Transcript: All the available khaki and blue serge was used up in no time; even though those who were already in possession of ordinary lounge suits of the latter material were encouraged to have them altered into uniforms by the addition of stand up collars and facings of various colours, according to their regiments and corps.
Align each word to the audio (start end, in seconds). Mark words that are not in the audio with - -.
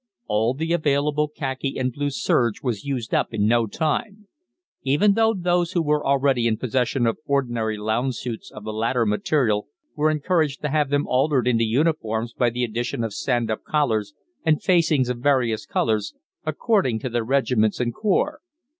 All 0.25 0.55
the 0.55 0.73
available 0.73 1.27
khaki 1.27 1.77
and 1.77 1.93
blue 1.93 2.09
serge 2.09 2.63
was 2.63 2.83
used 2.83 3.13
up 3.13 3.35
in 3.35 3.45
no 3.45 3.67
time; 3.67 4.27
even 4.81 5.13
though 5.13 5.31
those 5.35 5.73
who 5.73 5.83
were 5.83 6.03
already 6.03 6.47
in 6.47 6.57
possession 6.57 7.05
of 7.05 7.19
ordinary 7.27 7.77
lounge 7.77 8.15
suits 8.15 8.49
of 8.49 8.63
the 8.63 8.73
latter 8.73 9.05
material 9.05 9.67
were 9.95 10.09
encouraged 10.09 10.63
to 10.63 10.69
have 10.69 10.89
them 10.89 11.05
altered 11.05 11.47
into 11.47 11.65
uniforms 11.65 12.33
by 12.33 12.49
the 12.49 12.63
addition 12.63 13.03
of 13.03 13.13
stand 13.13 13.51
up 13.51 13.63
collars 13.63 14.15
and 14.43 14.63
facings 14.63 15.07
of 15.07 15.19
various 15.19 15.67
colours, 15.67 16.15
according 16.47 16.97
to 16.97 17.07
their 17.07 17.23
regiments 17.23 17.79
and 17.79 17.93
corps. 17.93 18.41